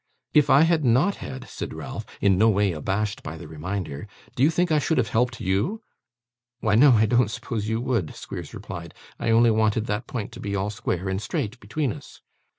'If 0.33 0.49
I 0.49 0.63
had 0.63 0.83
not 0.83 1.17
had,' 1.17 1.47
said 1.47 1.75
Ralph, 1.75 2.07
in 2.21 2.35
no 2.35 2.49
way 2.49 2.71
abashed 2.71 3.21
by 3.21 3.37
the 3.37 3.47
reminder, 3.47 4.07
'do 4.35 4.41
you 4.41 4.49
think 4.49 4.71
I 4.71 4.79
should 4.79 4.97
have 4.97 5.09
helped 5.09 5.39
you?' 5.39 5.83
'Why 6.59 6.73
no, 6.73 6.93
I 6.93 7.05
don't 7.05 7.29
suppose 7.29 7.69
you 7.69 7.79
would,' 7.81 8.15
Squeers 8.15 8.51
replied. 8.55 8.95
'I 9.19 9.29
only 9.29 9.51
wanted 9.51 9.85
that 9.85 10.07
point 10.07 10.31
to 10.31 10.39
be 10.39 10.55
all 10.55 10.71
square 10.71 11.07
and 11.07 11.21
straight 11.21 11.59
between 11.59 11.93
us. 11.93 12.19